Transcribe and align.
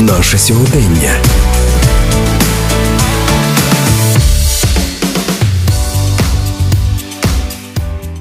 наше 0.00 0.38
сьогодення. 0.38 1.12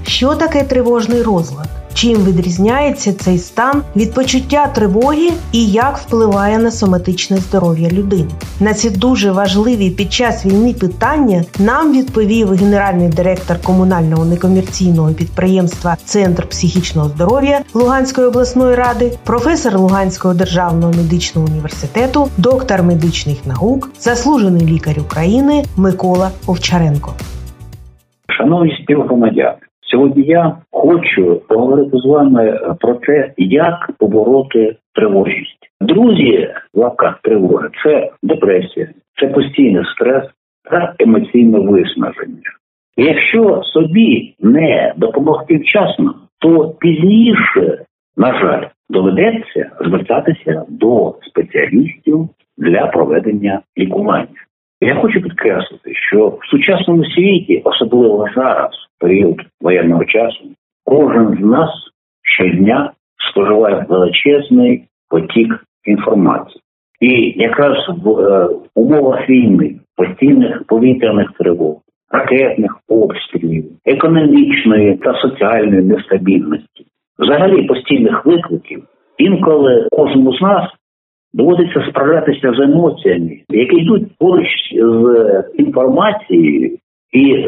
Що 0.07 0.36
таке 0.36 0.63
тривожний 0.63 1.21
розлад? 1.21 1.71
Чим 2.01 2.17
відрізняється 2.17 3.13
цей 3.13 3.38
стан 3.38 3.81
від 3.95 4.13
почуття 4.13 4.67
тривоги 4.67 5.29
і 5.52 5.65
як 5.65 5.97
впливає 5.97 6.57
на 6.59 6.71
соматичне 6.71 7.38
здоров'я 7.38 7.89
людини? 7.89 8.29
На 8.59 8.73
ці 8.73 8.89
дуже 8.89 9.31
важливі 9.31 9.89
під 9.89 10.13
час 10.13 10.45
війни 10.45 10.73
питання 10.73 11.43
нам 11.59 11.93
відповів 11.93 12.52
генеральний 12.52 13.09
директор 13.09 13.57
комунального 13.61 14.25
некомерційного 14.25 15.13
підприємства 15.13 15.95
Центр 15.95 16.48
психічного 16.48 17.07
здоров'я 17.09 17.59
Луганської 17.73 18.27
обласної 18.27 18.75
ради, 18.75 19.11
професор 19.25 19.79
Луганського 19.79 20.33
державного 20.33 20.93
медичного 20.93 21.48
університету, 21.48 22.27
доктор 22.38 22.84
медичних 22.84 23.45
наук, 23.45 23.90
заслужений 23.99 24.68
лікар 24.68 24.99
України 24.99 25.63
Микола 25.77 26.29
Овчаренко. 26.48 27.13
Шановні 28.38 28.79
співгромадяни, 28.84 29.57
Сьогодні 29.91 30.23
я 30.23 30.58
хочу 30.72 31.41
поговорити 31.48 31.98
з 31.98 32.05
вами 32.05 32.59
про 32.80 32.94
те, 32.94 33.34
як 33.38 33.91
побороти 33.99 34.76
тривожність. 34.95 35.72
Друзі, 35.82 36.49
в 36.73 36.80
лапках 36.80 37.20
тривоги 37.23 37.70
це 37.84 38.12
депресія, 38.23 38.90
це 39.20 39.27
постійний 39.27 39.84
стрес 39.96 40.23
та 40.72 40.94
емоційне 40.99 41.59
виснаження. 41.59 42.52
Якщо 42.98 43.62
собі 43.63 44.35
не 44.40 44.94
допомогти 44.98 45.58
вчасно, 45.58 46.16
то 46.40 46.76
пізніше, 46.80 47.85
на 48.18 48.40
жаль, 48.40 48.68
доведеться 48.90 49.71
звертатися 49.85 50.66
до 50.70 51.16
спеціалістів 51.21 52.30
для 52.58 52.87
проведення 52.87 53.62
лікування. 53.77 54.27
Я 54.82 54.96
хочу 54.96 55.21
підкреслити, 55.21 55.93
що 55.93 56.27
в 56.27 56.40
сучасному 56.51 57.05
світі, 57.05 57.62
особливо 57.63 58.27
зараз, 58.35 58.70
період 58.99 59.41
воєнного 59.62 60.05
часу, 60.05 60.43
кожен 60.85 61.37
з 61.37 61.46
нас 61.46 61.70
щодня 62.24 62.91
споживає 63.32 63.85
величезний 63.90 64.84
потік 65.09 65.63
інформації. 65.85 66.62
І 67.00 67.34
якраз 67.41 67.78
в 68.03 68.09
е, 68.09 68.50
умовах 68.75 69.29
війни, 69.29 69.75
постійних 69.96 70.63
повітряних 70.68 71.31
тривог, 71.40 71.78
ракетних 72.09 72.79
обстрілів, 72.88 73.66
економічної 73.85 74.97
та 74.97 75.13
соціальної 75.13 75.81
нестабільності, 75.81 76.85
взагалі 77.19 77.63
постійних 77.68 78.25
викликів, 78.25 78.84
інколи 79.18 79.88
кожному 79.91 80.34
з 80.34 80.41
нас 80.41 80.72
доводиться 81.34 81.85
справлятися 81.90 82.53
з 82.53 82.59
емоціями, 82.59 83.40
які 83.50 83.75
йдуть 83.75 84.18
поруч 84.18 84.47
з 84.74 85.44
інформацією, 85.53 86.78
і 87.12 87.47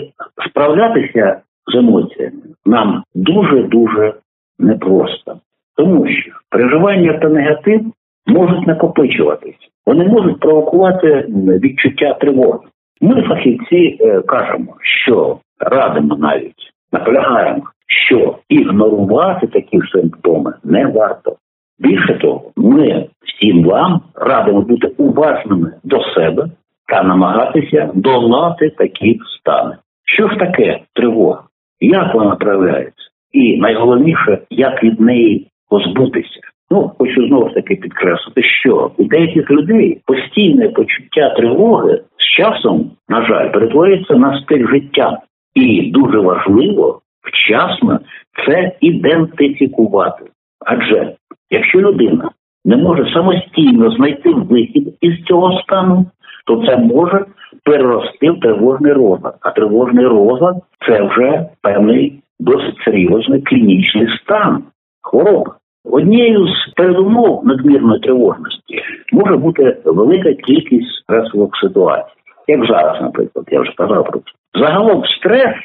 справлятися 0.50 1.42
з 1.74 1.76
емоціями 1.76 2.42
нам 2.66 3.04
дуже 3.16 3.64
дуже 3.64 4.14
непросто, 4.60 5.38
тому 5.76 6.08
що 6.08 6.32
переживання 6.50 7.18
та 7.18 7.30
негатив 7.30 7.82
можуть 8.28 8.68
накопичуватись, 8.68 9.70
вони 9.86 10.06
можуть 10.06 10.40
провокувати 10.40 11.26
відчуття 11.64 12.14
тривоги. 12.14 12.60
Ми, 13.02 13.22
фахівці, 13.22 13.98
е, 14.02 14.22
кажемо, 14.22 14.76
що 14.82 15.38
радимо 15.60 16.16
навіть 16.16 16.72
наполягаємо, 16.92 17.64
що 17.88 18.36
ігнорувати 18.50 19.48
такі 19.48 19.80
симптоми 19.92 20.54
не 20.64 20.86
варто. 20.86 21.36
Більше 21.84 22.14
того, 22.14 22.52
ми 22.58 23.06
всім 23.26 23.64
вам 23.64 24.02
радимо 24.16 24.62
бути 24.62 24.88
уважними 24.88 25.74
до 25.84 26.04
себе 26.04 26.48
та 26.88 27.04
намагатися 27.04 27.92
долати 27.96 28.70
такі 28.70 29.20
стани. 29.40 29.76
Що 30.06 30.30
ж 30.30 30.36
таке 30.36 30.80
тривога? 30.94 31.44
Як 31.80 32.14
вона 32.14 32.36
проявляється? 32.36 33.10
І 33.32 33.58
найголовніше, 33.58 34.40
як 34.50 34.84
від 34.84 35.02
неї 35.02 35.48
позбутися. 35.70 36.40
Ну, 36.72 36.92
хочу 37.00 37.28
знову 37.28 37.48
ж 37.50 37.54
таки 37.54 37.76
підкреслити, 37.76 38.44
що 38.44 38.92
у 38.98 39.04
деяких 39.04 39.52
людей 39.52 40.02
постійне 40.06 40.70
почуття 40.70 41.30
тривоги 41.38 42.02
з 42.18 42.38
часом, 42.38 42.92
на 43.10 43.26
жаль, 43.26 43.52
перетворюється 43.52 44.16
на 44.16 44.42
стиль 44.42 44.68
життя. 44.68 45.18
І 45.56 45.92
дуже 45.92 46.20
важливо 46.20 47.02
вчасно 47.22 48.00
це 48.46 48.72
ідентифікувати. 48.82 50.26
Адже 50.66 51.16
якщо 51.54 51.82
людина 51.82 52.30
не 52.66 52.78
може 52.78 53.14
самостійно 53.14 53.92
знайти 53.92 54.30
вихід 54.34 54.98
із 55.02 55.24
цього 55.24 55.62
стану, 55.62 56.06
то 56.46 56.66
це 56.66 56.78
може 56.78 57.26
перерости 57.64 58.32
в 58.32 58.40
тривожний 58.40 58.94
розлад. 58.94 59.36
А 59.42 59.52
тривожний 59.52 60.06
розлад 60.06 60.56
це 60.88 61.02
вже 61.02 61.46
певний 61.62 62.20
досить 62.40 62.78
серйозний 62.86 63.42
клінічний 63.42 64.08
стан 64.24 64.64
хвороби. 65.02 65.52
Однією 65.92 66.48
з 66.48 66.74
передумов 66.76 67.46
надмірної 67.46 68.00
тривожності 68.00 68.82
може 69.14 69.38
бути 69.38 69.78
велика 69.86 70.34
кількість 70.34 70.90
стресових 71.04 71.50
ситуацій, 71.62 72.14
як 72.48 72.66
зараз, 72.66 73.02
наприклад, 73.02 73.46
я 73.52 73.62
вже 73.62 73.72
казав 73.78 74.06
про 74.06 74.20
це. 74.20 74.26
Загалом 74.62 75.04
стрес 75.06 75.56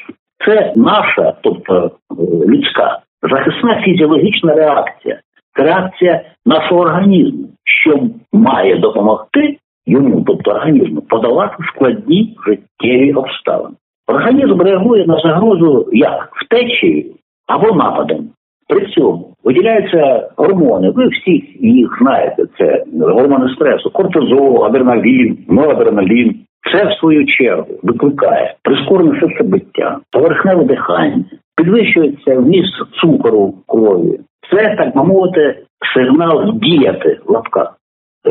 це 0.45 0.73
наша, 0.75 1.33
тобто 1.41 1.91
е, 2.11 2.13
людська 2.47 2.99
захисна 3.21 3.81
фізіологічна 3.81 4.53
реакція 4.53 5.19
реакція 5.55 6.21
нашого 6.45 6.81
організму, 6.81 7.47
що 7.63 7.99
має 8.33 8.79
допомогти 8.79 9.57
йому, 9.85 10.23
тобто 10.27 10.51
організму, 10.51 11.01
подолати 11.01 11.55
складні 11.63 12.37
життєві 12.47 13.13
обставини. 13.13 13.75
Організм 14.07 14.61
реагує 14.61 15.05
на 15.05 15.19
загрозу 15.19 15.89
як 15.91 16.29
втечею 16.35 17.05
або 17.47 17.75
нападом. 17.75 18.29
При 18.67 18.85
цьому 18.85 19.33
виділяються 19.43 20.29
гормони. 20.37 20.89
Ви 20.89 21.07
всі 21.07 21.57
їх 21.59 21.97
знаєте. 22.01 22.43
Це 22.57 22.83
гормони 22.99 23.53
стресу, 23.55 23.89
кортизол, 23.89 24.65
адреналін, 24.65 25.37
норадреналін. 25.47 26.35
Це 26.71 26.85
в 26.85 26.93
свою 26.99 27.25
чергу 27.25 27.67
викликає 27.83 28.55
прискорене 28.63 29.19
серцебиття, 29.19 29.99
поверхневе 30.11 30.63
дихання, 30.63 31.25
підвищується 31.57 32.35
вміст 32.35 32.73
цукору 33.01 33.45
в 33.45 33.65
крові, 33.67 34.19
це, 34.51 34.75
так 34.77 34.95
би 34.95 35.03
мовити, 35.03 35.57
сигнал 35.93 36.53
діяти 36.53 37.19
в 37.25 37.31
лапках, 37.31 37.73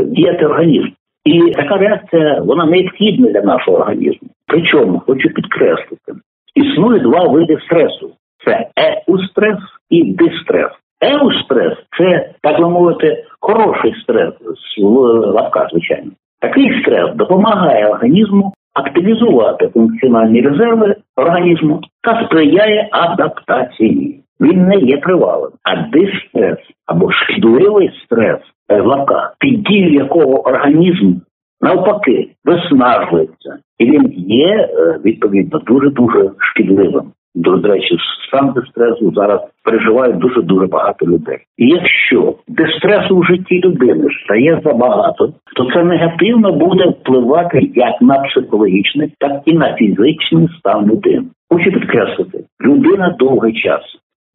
діяти 0.05 0.47
організм. 0.47 0.89
І 1.25 1.51
така 1.51 1.77
реакція 1.77 2.41
вона 2.45 2.67
необхідна 2.67 3.31
для 3.31 3.41
нашого 3.41 3.77
організму. 3.77 4.29
Причому 4.47 5.03
хочу 5.07 5.29
підкреслити, 5.29 6.13
існує 6.55 7.01
два 7.01 7.29
види 7.29 7.59
стресу: 7.67 8.11
це 8.45 8.69
еустрес 8.77 9.59
і 9.91 10.05
дистрес. 10.05 10.71
Еустрес 11.01 11.79
це, 11.99 12.31
так 12.43 12.61
би 12.61 12.69
мовити, 12.69 13.25
хороший 13.41 13.95
стрес 14.03 14.35
в 14.79 14.89
лапках, 15.27 15.69
звичайно. 15.71 16.11
Такий 16.41 16.83
стрес 16.83 17.15
допомагає 17.15 17.89
організму 17.89 18.53
активізувати 18.75 19.69
функціональні 19.69 20.41
резерви 20.41 20.97
організму 21.17 21.81
та 22.03 22.25
сприяє 22.27 22.89
адаптації 22.93 24.23
він 24.41 24.67
не 24.67 24.77
є 24.77 24.97
тривалим. 24.97 25.51
А 25.63 25.77
дистрес 25.77 26.59
або 26.87 27.13
шкідливий 27.13 27.91
стрес 28.05 28.41
в 28.69 29.07
під 29.39 29.63
дією 29.63 29.93
якого 29.93 30.49
організм 30.49 31.15
навпаки 31.61 32.29
виснажується, 32.45 33.59
і 33.79 33.85
він 33.85 34.13
є 34.17 34.49
е, 34.49 34.99
відповідно 35.05 35.59
дуже 35.59 35.91
дуже 35.91 36.31
шкідливим. 36.39 37.13
До 37.35 37.57
речі, 37.57 37.97
стан 38.29 38.53
дистресу 38.53 39.13
зараз 39.15 39.41
переживають 39.65 40.19
дуже 40.19 40.43
дуже 40.43 40.67
багато 40.67 41.07
людей. 41.07 41.39
І 41.57 41.69
якщо 41.69 42.35
дистресу 42.49 43.19
в 43.19 43.25
житті 43.25 43.61
людини 43.65 44.07
стає 44.25 44.61
забагато, 44.65 45.33
то 45.57 45.71
це 45.75 45.85
негативно 45.85 46.53
буде 46.53 46.85
впливати 46.89 47.71
як 47.75 48.03
на 48.03 48.19
психологічний, 48.19 49.13
так 49.19 49.43
і 49.45 49.53
на 49.53 49.75
фізичний 49.75 50.49
стан 50.59 50.91
людини. 50.91 51.25
Хочу 51.51 51.71
підкреслити, 51.71 52.45
людина 52.65 53.17
довгий 53.19 53.63
час 53.63 53.81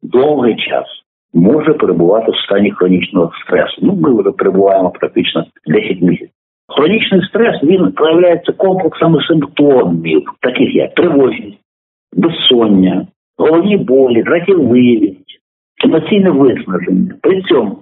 довгий 0.04 0.56
час 0.56 0.86
може 1.34 1.72
перебувати 1.72 2.32
в 2.32 2.36
стані 2.36 2.70
хронічного 2.70 3.32
стресу. 3.44 3.78
Ну, 3.82 3.92
ми 3.92 4.20
вже 4.20 4.30
перебуваємо 4.30 4.90
практично 4.90 5.44
10 5.66 6.02
місяців. 6.02 6.28
Хронічний 6.68 7.22
стрес 7.22 7.62
він 7.62 7.92
проявляється 7.92 8.52
комплексами 8.52 9.24
симптомів, 9.28 10.22
таких 10.40 10.74
як 10.74 10.94
тривожність, 10.94 11.58
безсоння, 12.16 13.06
головні 13.38 13.76
болі, 13.76 14.22
дратівливість, 14.22 15.40
емоційне 15.84 16.30
виснаження. 16.30 17.14
При 17.22 17.42
цьому, 17.42 17.78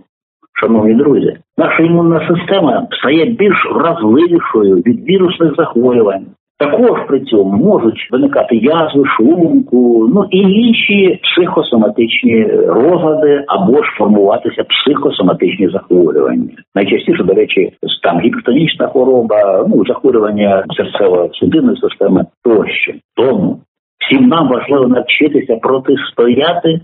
шановні 0.60 0.94
друзі, 0.94 1.36
наша 1.56 1.82
імунна 1.82 2.28
система 2.28 2.88
стає 2.90 3.24
більш 3.24 3.66
вразливішою 3.74 4.76
від 4.76 5.04
вірусних 5.04 5.54
захворювань 5.56 6.26
Також 6.62 7.00
при 7.08 7.20
цьому 7.20 7.56
можуть 7.56 8.08
виникати 8.10 8.56
язви, 8.56 9.04
шлунку, 9.06 10.08
ну 10.14 10.26
і 10.30 10.38
інші 10.38 11.20
психосоматичні 11.22 12.46
розлади 12.66 13.44
або 13.46 13.82
ж 13.82 13.90
формуватися 13.98 14.64
психосоматичні 14.64 15.68
захворювання. 15.68 16.50
Найчастіше, 16.74 17.22
до 17.22 17.34
речі, 17.34 17.72
там 18.02 18.20
гіпертонічна 18.20 18.88
хвороба, 18.88 19.66
ну 19.68 19.84
захворювання 19.86 20.64
серцево-судинної 20.78 21.80
системи 21.80 22.24
тощо. 22.44 22.92
Тому 23.16 23.60
всім 23.98 24.28
нам 24.28 24.48
важливо 24.48 24.88
навчитися 24.88 25.56
протистояти 25.56 26.80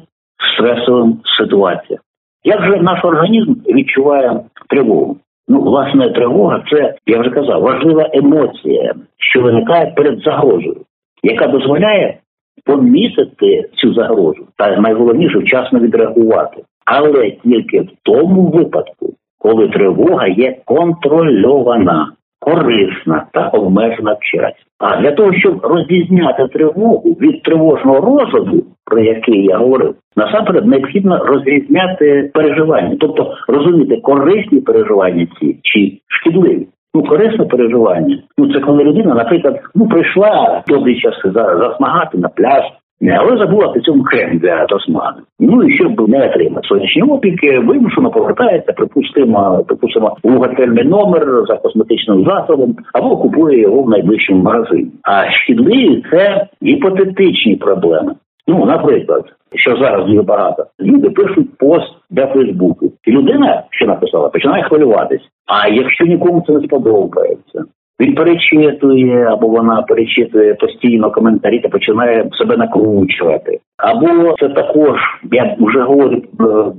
стресовим 0.54 1.20
ситуаціям. 1.38 2.00
Як 2.44 2.62
же 2.62 2.82
наш 2.82 3.04
організм 3.04 3.52
відчуває 3.52 4.40
тривогу? 4.68 5.16
Ну, 5.48 5.60
власне, 5.60 6.10
тривога 6.10 6.64
це, 6.70 6.94
я 7.06 7.20
вже 7.20 7.30
казав, 7.30 7.62
важлива 7.62 8.10
емоція, 8.12 8.94
що 9.18 9.40
виникає 9.40 9.92
перед 9.96 10.20
загрозою, 10.20 10.76
яка 11.22 11.46
дозволяє 11.46 12.18
помітити 12.64 13.68
цю 13.74 13.94
загрозу 13.94 14.46
та 14.56 14.76
найголовніше 14.76 15.38
вчасно 15.38 15.78
відреагувати. 15.78 16.62
Але 16.84 17.30
тільки 17.30 17.80
в 17.80 17.88
тому 18.02 18.42
випадку, 18.42 19.14
коли 19.38 19.68
тривога 19.68 20.26
є 20.26 20.56
контрольована, 20.64 22.12
корисна 22.40 23.26
та 23.32 23.48
обмежена 23.48 24.16
в. 24.20 24.54
А 24.78 25.00
для 25.00 25.12
того, 25.12 25.32
щоб 25.32 25.66
розрізняти 25.66 26.48
тривогу 26.48 27.16
від 27.20 27.42
тривожного 27.42 28.00
розладу, 28.00 28.64
про 28.84 29.00
який 29.00 29.44
я 29.44 29.58
говорив, 29.58 29.94
насамперед 30.16 30.66
необхідно 30.66 31.24
розрізняти 31.24 32.30
переживання, 32.34 32.96
тобто 33.00 33.34
розуміти 33.48 33.96
корисні 33.96 34.60
переживання 34.60 35.26
ці 35.40 35.58
чи 35.62 35.98
шкідливі. 36.08 36.68
Ну, 36.94 37.02
корисне 37.02 37.44
переживання. 37.44 38.18
Ну 38.38 38.52
це 38.52 38.60
коли 38.60 38.84
людина, 38.84 39.14
наприклад, 39.14 39.60
ну 39.74 39.88
прийшла 39.88 40.62
добрі 40.68 41.00
часи 41.00 41.30
засмагати 41.32 42.18
на 42.18 42.28
пляж, 42.28 42.64
але 43.06 43.38
забула 43.38 43.68
при 43.68 43.80
цьому 43.80 44.02
крем 44.02 44.38
для 44.38 44.66
засмаги. 44.70 45.20
Ну 45.40 45.62
і 45.64 45.76
щоб 45.76 46.08
не 46.08 46.26
отримати 46.26 46.68
сонячні 46.68 47.02
опіки, 47.02 47.58
вимушено 47.58 48.10
повертається, 48.10 48.72
припустимо, 48.72 49.64
припустимо 49.66 50.16
у 50.22 50.30
готельний 50.30 50.84
номер 50.84 51.44
за 51.48 51.56
косметичним 51.56 52.24
засобом 52.24 52.76
або 52.92 53.16
купує 53.16 53.60
його 53.60 53.82
в 53.82 53.90
найближчому 53.90 54.42
магазині. 54.42 54.90
А 55.02 55.30
шкідливі 55.30 56.04
це 56.10 56.46
гіпотетичні 56.62 57.56
проблеми. 57.56 58.14
Ну, 58.46 58.66
наприклад, 58.66 59.24
що 59.54 59.76
зараз 59.76 60.06
дуже 60.06 60.22
багато, 60.22 60.66
люди 60.80 61.10
пишуть 61.10 61.58
пост 61.58 61.92
для 62.10 62.26
Фейсбуку, 62.26 62.92
і 63.04 63.10
людина, 63.10 63.62
що 63.70 63.86
написала, 63.86 64.28
починає 64.28 64.62
хвилюватись. 64.62 65.22
А 65.46 65.68
якщо 65.68 66.04
нікому 66.04 66.44
це 66.46 66.52
не 66.52 66.60
сподобається, 66.60 67.64
він 68.00 68.14
перечитує 68.14 69.24
або 69.24 69.46
вона 69.46 69.82
перечитує 69.82 70.54
постійно 70.54 71.10
коментарі 71.10 71.58
та 71.58 71.68
починає 71.68 72.30
себе 72.32 72.56
накручувати. 72.56 73.58
Або 73.76 74.34
це 74.40 74.48
також 74.48 74.98
я 75.32 75.56
вже 75.60 75.80
говорю 75.82 76.16
е, 76.16 76.22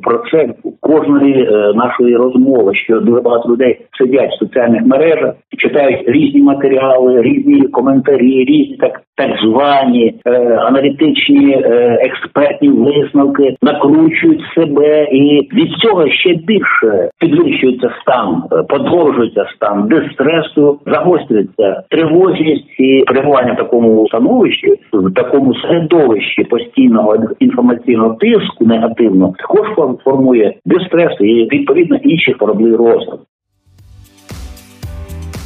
про 0.03 0.23
це 0.31 0.53
кожної 0.79 1.43
е, 1.43 1.73
нашої 1.75 2.15
розмови, 2.15 2.75
що 2.75 2.99
дуже 2.99 3.21
багато 3.21 3.49
людей 3.49 3.85
сидять 3.97 4.31
в 4.31 4.39
соціальних 4.39 4.85
мережах, 4.85 5.33
читають 5.57 6.07
різні 6.07 6.41
матеріали, 6.41 7.21
різні 7.21 7.61
коментарі, 7.61 8.45
різні 8.45 8.77
так 8.79 9.01
так 9.19 9.31
звані 9.43 10.15
е, 10.25 10.31
аналітичні 10.55 11.51
е, 11.51 11.99
експертні 12.01 12.69
висновки, 12.69 13.55
накручують 13.61 14.41
себе, 14.55 15.03
і 15.03 15.49
від 15.53 15.71
цього 15.81 16.09
ще 16.09 16.33
більше 16.33 17.09
підвищується 17.19 17.89
стан, 18.01 18.43
е, 18.51 18.63
подовжується 18.63 19.45
стан 19.55 19.87
дистресу, 19.87 20.79
загострюється 20.85 21.83
тривожність 21.89 22.79
і 22.79 23.03
перебування 23.07 23.53
в 23.53 23.57
такому 23.57 24.07
становищі, 24.07 24.67
в 24.93 25.13
такому 25.13 25.55
середовищі 25.55 26.43
постійного 26.43 27.15
інформаційного 27.39 28.13
тиску 28.13 28.65
негативно 28.65 29.33
також 29.37 29.67
формує 30.03 30.53
дистрес 30.65 31.11
і 31.19 31.47
відповідно 31.51 31.95
інші 31.95 32.33
хворобливі 32.33 32.75
розлади. 32.75 33.21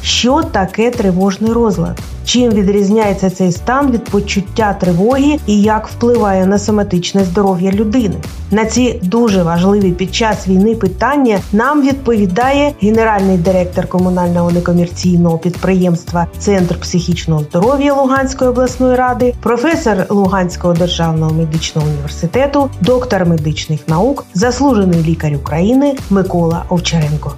Що 0.02 0.40
таке 0.52 0.90
тривожний 0.90 1.52
розлад? 1.52 2.13
Чим 2.24 2.50
відрізняється 2.50 3.30
цей 3.30 3.52
стан 3.52 3.90
від 3.90 4.04
почуття 4.04 4.74
тривоги 4.80 5.38
і 5.46 5.62
як 5.62 5.88
впливає 5.88 6.46
на 6.46 6.58
соматичне 6.58 7.24
здоров'я 7.24 7.72
людини? 7.72 8.14
На 8.50 8.64
ці 8.64 9.00
дуже 9.02 9.42
важливі 9.42 9.92
під 9.92 10.14
час 10.14 10.48
війни 10.48 10.74
питання 10.74 11.38
нам 11.52 11.82
відповідає 11.82 12.72
генеральний 12.82 13.38
директор 13.38 13.86
комунального 13.86 14.50
некомерційного 14.50 15.38
підприємства 15.38 16.26
Центр 16.38 16.80
психічного 16.80 17.40
здоров'я 17.40 17.94
Луганської 17.94 18.50
обласної 18.50 18.96
ради, 18.96 19.34
професор 19.42 20.06
Луганського 20.10 20.74
державного 20.74 21.34
медичного 21.34 21.86
університету, 21.88 22.70
доктор 22.80 23.26
медичних 23.26 23.88
наук, 23.88 24.24
заслужений 24.34 25.02
лікар 25.02 25.32
України 25.34 25.94
Микола 26.10 26.64
Овчаренко. 26.68 27.32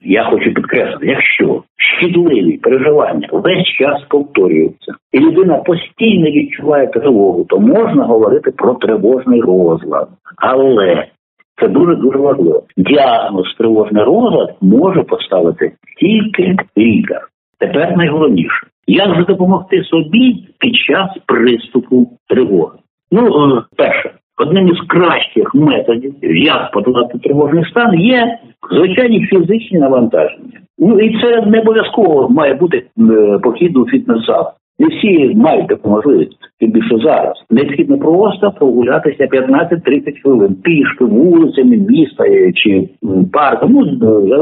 Я 0.00 0.24
хочу 0.24 0.54
підкреслити, 0.54 1.06
якщо 1.06 1.62
шкідливі 1.98 2.56
переживання 2.56 3.28
весь 3.32 3.66
час 3.78 4.02
повторюються, 4.08 4.92
і 5.12 5.20
людина 5.20 5.54
постійно 5.54 6.30
відчуває 6.30 6.86
тривогу, 6.86 7.44
то 7.44 7.60
можна 7.60 8.04
говорити 8.04 8.50
про 8.50 8.74
тривожний 8.74 9.40
розлад. 9.40 10.08
Але 10.36 11.06
це 11.60 11.68
дуже 11.68 11.94
дуже 11.94 12.18
важливо. 12.18 12.62
Діагноз 12.76 13.54
тривожний 13.58 14.04
розлад 14.04 14.56
може 14.60 15.02
поставити 15.02 15.72
тільки 16.00 16.56
лікар. 16.78 17.20
Тепер 17.58 17.96
найголовніше, 17.96 18.66
як 18.86 19.14
же 19.14 19.24
допомогти 19.24 19.84
собі 19.84 20.48
під 20.58 20.76
час 20.76 21.10
приступу 21.26 22.10
тривоги. 22.28 22.78
Ну, 23.12 23.56
е, 23.56 23.62
перше, 23.76 24.10
одним 24.48 24.68
із 24.68 24.80
кращих 24.86 25.54
методів, 25.54 26.14
як 26.22 26.70
подолати 26.72 27.18
тривожний 27.18 27.64
стан, 27.70 28.00
є 28.00 28.38
звичайні 28.70 29.26
фізичні 29.26 29.78
навантаження. 29.78 30.60
Ну 30.78 31.00
і 31.00 31.20
це 31.22 31.40
не 31.46 31.60
обов'язково 31.60 32.28
має 32.28 32.54
бути 32.54 32.82
е, 32.98 33.38
похід 33.42 33.76
у 33.76 33.86
фітнес-зал. 33.86 34.46
Не 34.80 34.86
всі 34.86 35.34
мають 35.34 35.68
таку 35.68 35.90
можливість, 35.90 36.38
тим 36.60 36.70
більше 36.70 36.96
зараз. 37.04 37.44
Необхідно 37.50 37.98
просто 37.98 38.52
прогулятися 38.58 39.24
15-30 39.24 40.22
хвилин 40.22 40.54
пішки 40.54 41.04
вулицями 41.04 41.76
міста 41.76 42.24
чи 42.54 42.88
парком, 43.32 43.72
ну 43.72 43.80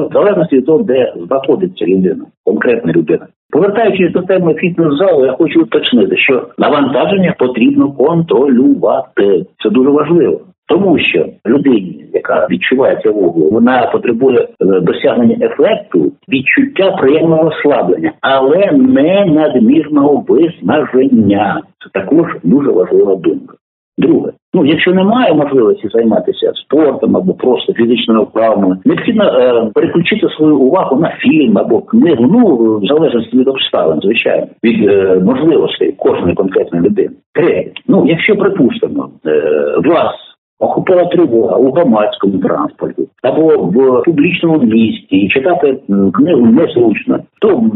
в 0.08 0.12
залежності 0.12 0.56
від 0.56 0.66
того, 0.66 0.82
де 0.82 1.14
знаходиться 1.26 1.86
людина, 1.86 2.24
конкретна 2.44 2.92
людина. 2.92 3.26
Повертаючись 3.56 4.12
до 4.12 4.22
теми 4.22 4.54
фітнес-залу, 4.54 5.26
я 5.26 5.32
хочу 5.32 5.62
уточнити, 5.62 6.16
що 6.16 6.46
навантаження 6.58 7.34
потрібно 7.38 7.92
контролювати. 7.92 9.46
Це 9.62 9.70
дуже 9.70 9.90
важливо. 9.90 10.40
Тому 10.68 10.98
що 10.98 11.26
людині, 11.46 12.04
яка 12.14 12.46
відчуває 12.50 13.00
цього, 13.02 13.20
вона 13.50 13.90
потребує 13.92 14.38
е, 14.38 14.46
досягнення 14.60 15.36
ефекту, 15.46 16.12
відчуття 16.28 16.96
приємного 17.00 17.46
ослаблення, 17.48 18.12
але 18.20 18.72
не 18.72 19.24
надмірного 19.24 20.24
виснаження. 20.28 21.62
Це 21.84 22.00
також 22.00 22.26
дуже 22.42 22.70
важлива 22.70 23.16
думка. 23.16 23.54
Друге, 23.98 24.32
ну 24.56 24.66
якщо 24.66 24.92
немає 24.92 25.34
можливості 25.34 25.88
займатися 25.88 26.52
спортом 26.54 27.16
або 27.16 27.34
просто 27.34 27.72
фізичною 27.72 28.22
вправами, 28.22 28.78
необхідно 28.84 29.24
е, 29.24 29.70
переключити 29.74 30.28
свою 30.28 30.58
увагу 30.58 31.00
на 31.00 31.08
фільм 31.08 31.58
або 31.58 31.80
книгу. 31.80 32.26
Ну 32.30 32.56
в 32.56 32.86
залежності 32.86 33.36
від 33.36 33.48
обставин, 33.48 34.00
звичайно, 34.02 34.46
від 34.64 34.90
е, 34.90 35.20
можливостей 35.24 35.92
кожної 35.92 36.34
конкретної 36.34 36.84
людини. 36.84 37.10
Третє, 37.34 37.70
ну 37.88 38.04
якщо 38.08 38.36
припустимо, 38.36 39.08
е, 39.26 39.40
вас 39.84 40.25
охопила 40.58 41.04
тривога 41.04 41.56
у 41.56 41.72
громадському 41.72 42.38
транспорті 42.38 43.02
або 43.22 43.46
в 43.48 44.02
публічному 44.04 44.58
місті 44.58 45.16
і 45.16 45.28
читати 45.28 45.78
книгу 46.14 46.46
незручно, 46.46 47.18
то 47.40 47.70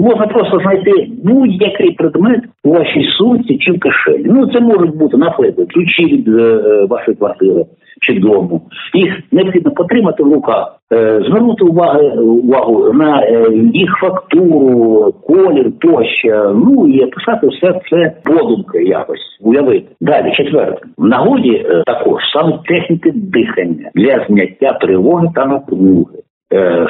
можна 0.00 0.26
просто 0.26 0.58
знайти 0.58 1.08
будь-який 1.24 1.90
предмет 1.90 2.40
у 2.64 2.70
вашій 2.70 3.04
сумці 3.18 3.58
чи 3.58 3.72
в 3.72 3.80
кишені. 3.80 4.24
Ну 4.24 4.46
це 4.46 4.60
можуть 4.60 4.96
бути 4.96 5.16
наприклад 5.16 5.72
ключі 5.72 6.04
від 6.04 6.28
е, 6.28 6.60
вашої 6.90 7.16
квартири 7.16 7.64
чи 8.00 8.20
дому. 8.20 8.62
Їх 8.94 9.12
необхідно 9.32 9.70
потримати 9.70 10.22
в 10.22 10.32
руках, 10.32 10.76
е, 10.92 11.22
звернути 11.28 11.64
увагу 11.64 12.00
увагу 12.20 12.92
на 12.92 13.22
е, 13.22 13.46
їх 13.74 13.90
фактуру, 14.00 15.14
колір 15.26 15.72
тощо. 15.80 16.54
Ну 16.66 16.88
і 16.88 17.04
описати 17.04 17.46
все 17.48 17.80
це 17.90 18.12
подумки 18.24 18.82
якось 18.82 19.38
уявити. 19.40 19.86
Далі 20.00 20.32
четверте 20.36 20.86
в 20.98 21.06
нагоді 21.06 21.50
е, 21.50 21.82
також 21.86 22.22
саме 22.32 22.58
техніки 22.64 23.12
дихання 23.14 23.90
для 23.94 24.26
зняття 24.28 24.72
тривоги 24.72 25.28
та 25.34 25.46
напруги. 25.46 26.04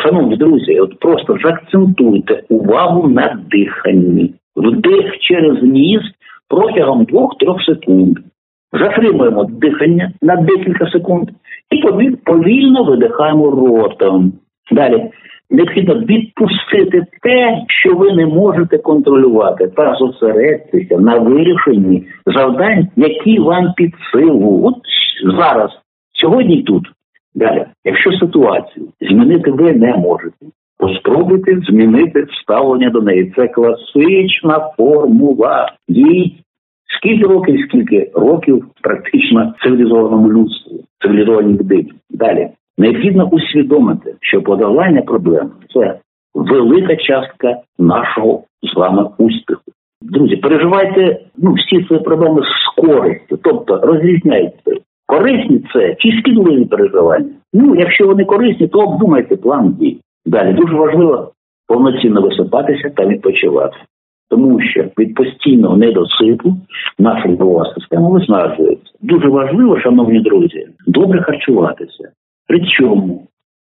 Шановні 0.02 0.36
друзі, 0.36 0.80
от 0.80 0.98
просто 0.98 1.36
заакцентуйте 1.44 2.42
увагу 2.48 3.08
на 3.08 3.38
диханні. 3.50 4.34
Вдих 4.56 5.18
через 5.20 5.62
ніс 5.62 6.00
протягом 6.48 7.04
2-3 7.04 7.64
секунд. 7.66 8.18
Затримуємо 8.80 9.44
дихання 9.44 10.12
на 10.22 10.36
декілька 10.36 10.90
секунд 10.90 11.28
і 11.70 12.10
повільно 12.24 12.84
видихаємо 12.84 13.50
ротом. 13.50 14.32
Далі 14.72 15.10
Необхідно 15.50 15.94
відпустити 15.94 17.06
те, 17.22 17.64
що 17.68 17.94
ви 17.94 18.12
не 18.12 18.26
можете 18.26 18.78
контролювати, 18.78 19.68
та 19.68 19.94
зосередитися 19.94 20.98
на 20.98 21.18
вирішенні 21.18 22.06
завдань, 22.26 22.88
які 22.96 23.38
вам 23.38 23.72
під 23.76 23.94
силу. 24.12 24.60
От 24.64 24.74
зараз, 25.38 25.70
сьогодні 26.20 26.62
тут. 26.62 26.82
Далі, 27.34 27.64
якщо 27.84 28.12
ситуацію 28.12 28.86
змінити 29.00 29.50
ви 29.50 29.72
не 29.72 29.96
можете, 29.96 30.46
то 30.78 30.88
змінити 31.68 32.26
ставлення 32.42 32.90
до 32.90 33.00
неї. 33.00 33.32
Це 33.36 33.48
класична 33.48 34.70
формула. 34.76 35.72
Їй 35.88 36.42
скільки 36.98 37.26
років, 37.26 37.60
скільки 37.68 38.10
років 38.14 38.66
практично 38.82 39.54
цивілізованому 39.62 40.32
людству, 40.32 40.80
цивілізованій 41.02 41.52
людині. 41.52 41.92
Далі 42.10 42.48
необхідно 42.78 43.28
усвідомити, 43.28 44.14
що 44.20 44.42
подолання 44.42 45.02
проблем 45.02 45.50
це 45.74 45.98
велика 46.34 46.96
частка 46.96 47.56
нашого 47.78 48.42
з 48.62 48.76
вами 48.76 49.08
успіху. 49.18 49.62
Друзі, 50.02 50.36
переживайте 50.36 51.20
ну, 51.38 51.52
всі 51.52 51.84
свої 51.84 52.02
проблеми 52.02 52.42
з 52.42 52.80
користю, 52.80 53.38
тобто 53.42 53.80
розрізняйте. 53.82 54.72
Корисні 55.06 55.64
це 55.72 55.96
чи 55.98 56.12
шкідливі 56.12 56.64
переживання. 56.64 57.30
Ну, 57.54 57.74
якщо 57.76 58.06
вони 58.06 58.24
корисні, 58.24 58.68
то 58.68 58.78
обдумайте 58.78 59.36
план 59.36 59.76
дій. 59.80 59.98
Далі 60.26 60.52
дуже 60.52 60.74
важливо 60.74 61.32
повноцінно 61.66 62.20
висипатися 62.20 62.90
та 62.90 63.06
відпочивати, 63.06 63.76
тому 64.30 64.60
що 64.60 64.84
від 64.98 65.14
постійного 65.14 65.76
недосипу 65.76 66.56
наша 66.98 67.28
нервова 67.28 67.74
система 67.74 68.08
виснажується. 68.08 68.92
Дуже 69.02 69.28
важливо, 69.28 69.80
шановні 69.80 70.20
друзі, 70.20 70.66
добре 70.86 71.22
харчуватися. 71.22 72.08
При 72.48 72.60
цьому 72.60 73.26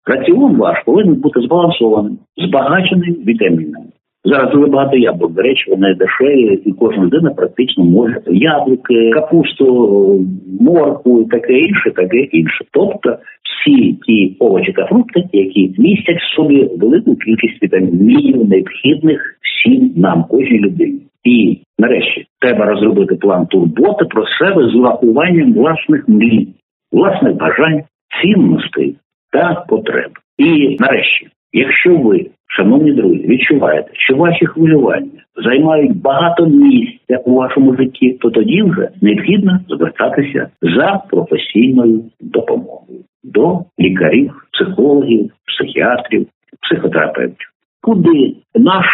раціон 0.06 0.56
ваш 0.56 0.82
повинен 0.84 1.14
бути 1.14 1.40
збалансованим, 1.40 2.18
збагаченим 2.36 3.14
вітамінами. 3.14 3.86
Зараз 4.24 4.52
дуже 4.52 4.66
багато 4.66 4.96
яблук, 4.96 5.32
до 5.32 5.42
речі, 5.42 5.70
вони 5.70 5.94
дешеві, 5.94 6.60
і 6.64 6.72
кожна 6.72 7.04
людина 7.04 7.30
практично 7.30 7.84
може 7.84 8.20
яблуки, 8.26 9.10
капусту, 9.10 10.26
морку 10.60 11.22
і 11.22 11.24
таке 11.24 11.58
інше, 11.58 11.90
таке 11.90 12.18
інше. 12.18 12.64
Тобто 12.72 13.16
всі 13.42 13.92
ті 14.06 14.36
овочі 14.38 14.72
та 14.72 14.86
фрукти, 14.86 15.24
які 15.32 15.74
містять 15.78 16.20
в 16.20 16.36
собі 16.36 16.70
велику 16.76 17.16
кількість 17.16 17.62
вітамінів, 17.62 18.48
необхідних 18.48 19.38
всім 19.40 19.92
нам, 19.96 20.24
кожній 20.30 20.58
людині. 20.58 21.00
І 21.24 21.58
нарешті 21.78 22.24
треба 22.40 22.64
розробити 22.64 23.14
план 23.14 23.46
турботи 23.46 24.04
про 24.04 24.26
себе 24.26 24.68
з 24.68 24.74
урахуванням 24.74 25.52
власних 25.52 26.08
мрій, 26.08 26.48
власних 26.92 27.36
бажань, 27.36 27.82
цінностей 28.22 28.96
та 29.32 29.64
потреб. 29.68 30.10
І 30.38 30.76
нарешті, 30.80 31.26
якщо 31.52 31.96
ви 31.96 32.26
Шановні 32.56 32.92
друзі, 32.92 33.26
відчуваєте, 33.26 33.90
що 33.92 34.16
ваші 34.16 34.46
хвилювання 34.46 35.24
займають 35.44 36.00
багато 36.02 36.46
місця 36.46 37.16
у 37.24 37.34
вашому 37.34 37.76
житті, 37.76 38.18
то 38.20 38.30
тоді 38.30 38.62
вже 38.62 38.88
необхідно 39.02 39.60
звертатися 39.68 40.48
за 40.62 41.02
професійною 41.10 42.04
допомогою 42.20 43.00
до 43.24 43.58
лікарів, 43.80 44.46
психологів, 44.52 45.30
психіатрів, 45.46 46.26
психотерапевтів. 46.62 47.50
Куди 47.82 48.34
наш 48.54 48.86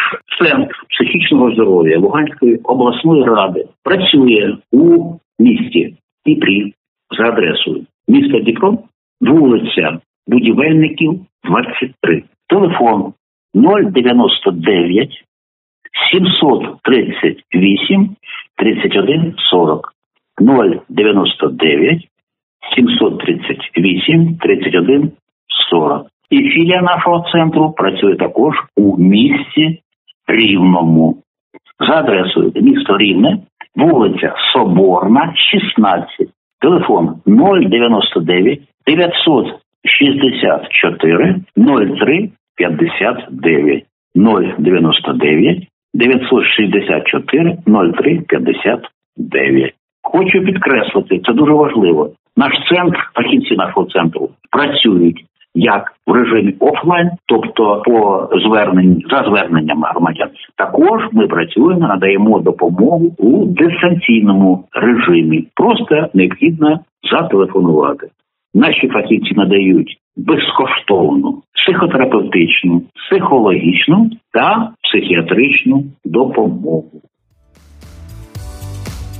центр 0.42 0.74
психічного 0.88 1.52
здоров'я 1.52 1.98
Луганської 1.98 2.56
обласної 2.56 3.24
ради 3.24 3.64
працює 3.84 4.56
у 4.72 5.14
місті 5.38 5.94
Дніпрі 6.26 6.74
за 7.18 7.24
адресою 7.24 7.84
міста 8.08 8.40
Дніпро, 8.40 8.78
вулиця 9.20 9.98
Будівельників, 10.26 11.20
23. 11.44 12.22
Телефон 12.48 13.12
099 13.54 15.24
738 16.12 18.16
31 18.56 19.34
40 19.50 19.94
099 20.88 22.08
738 22.76 24.38
31 24.38 25.12
40. 25.70 26.06
І 26.30 26.36
філія 26.36 26.82
нашого 26.82 27.24
центру 27.32 27.72
працює 27.72 28.16
також 28.16 28.54
у 28.76 28.98
місті 28.98 29.82
Рівному. 30.26 31.22
За 31.88 31.98
адресою 31.98 32.52
місто 32.54 32.98
Рівне, 32.98 33.38
вулиця 33.76 34.34
Соборна, 34.52 35.34
16, 35.36 36.28
телефон 36.60 37.16
099 37.26 38.60
964 38.86 41.40
03 41.56 42.30
59 42.60 43.84
099 44.14 45.68
964 45.94 47.58
03 47.66 48.20
59. 48.28 49.74
Хочу 50.02 50.40
підкреслити, 50.40 51.20
це 51.26 51.32
дуже 51.32 51.52
важливо. 51.52 52.10
Наш 52.36 52.52
центр, 52.68 53.10
фахівці 53.14 53.56
нашого 53.56 53.86
центру, 53.86 54.28
працюють 54.50 55.24
як 55.54 55.92
в 56.06 56.12
режимі 56.12 56.54
офлайн, 56.60 57.10
тобто 57.26 57.82
по 57.84 58.28
зверненню 58.44 59.00
за 59.10 59.24
зверненнями 59.24 59.88
громадян. 59.90 60.28
Також 60.56 61.02
ми 61.12 61.26
працюємо, 61.26 61.88
надаємо 61.88 62.38
допомогу 62.40 63.14
у 63.18 63.46
дистанційному 63.46 64.64
режимі. 64.72 65.46
Просто 65.54 66.08
необхідно 66.14 66.80
зателефонувати. 67.10 68.08
Наші 68.54 68.88
фахівці 68.88 69.34
надають 69.34 69.99
безкоштовну 70.16 71.42
психотерапевтичну, 71.54 72.82
психологічну 72.94 74.10
та 74.32 74.72
психіатричну 74.82 75.84
допомогу 76.04 77.02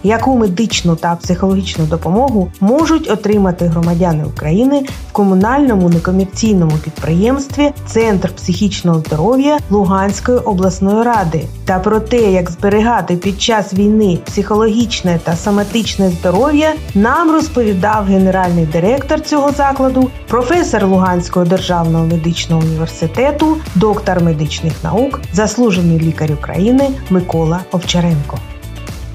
яку 0.03 0.39
медичну 0.39 0.97
та 0.97 1.17
психологічну 1.17 1.85
допомогу 1.85 2.53
можуть 2.61 3.11
отримати 3.11 3.67
громадяни 3.67 4.25
України 4.25 4.85
в 5.09 5.13
комунальному 5.13 5.89
некомерційному 5.89 6.73
підприємстві 6.85 7.73
Центр 7.87 8.33
психічного 8.33 9.01
здоров'я 9.01 9.59
Луганської 9.71 10.39
обласної 10.39 11.03
ради 11.05 11.45
та 11.65 11.79
про 11.79 12.01
те, 12.01 12.33
як 12.33 12.51
зберігати 12.51 13.17
під 13.17 13.43
час 13.43 13.75
війни 13.75 14.19
психологічне 14.27 15.21
та 15.25 15.37
соматичне 15.37 16.11
здоров'я, 16.11 16.75
нам 16.95 17.33
розповідав 17.33 18.05
генеральний 18.05 18.67
директор 18.67 19.21
цього 19.21 19.53
закладу, 19.53 20.11
професор 20.29 20.87
Луганського 20.87 21.47
державного 21.47 22.07
медичного 22.07 22.63
університету, 22.63 23.57
доктор 23.75 24.23
медичних 24.23 24.73
наук, 24.85 25.21
заслужений 25.33 26.01
лікар 26.01 26.33
України 26.33 26.89
Микола 27.11 27.61
Овчаренко. 27.73 28.39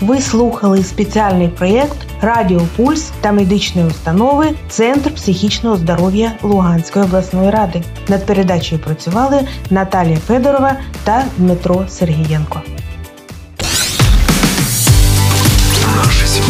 Ви 0.01 0.21
слухали 0.21 0.83
спеціальний 0.83 1.47
проєкт 1.47 1.97
Радіо 2.21 2.61
Пульс 2.75 3.11
та 3.21 3.31
медичної 3.31 3.87
установи 3.87 4.49
Центр 4.69 5.13
психічного 5.15 5.75
здоров'я 5.75 6.31
Луганської 6.41 7.05
обласної 7.05 7.49
ради. 7.49 7.83
Над 8.07 8.25
передачею 8.25 8.81
працювали 8.81 9.39
Наталія 9.69 10.17
Федорова 10.17 10.75
та 11.03 11.25
Дмитро 11.37 11.85
Сергієнко. 11.89 12.61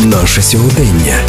Наше 0.05 0.41
сьогодення. 0.41 1.19